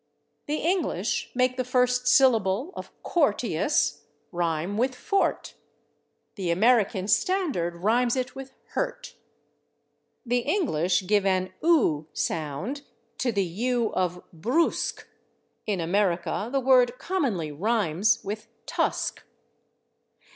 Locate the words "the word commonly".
16.51-17.51